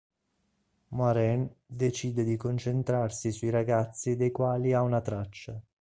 [0.87, 5.61] Moiraine decide di concentrarsi sui ragazzi dei quali ha una traccia.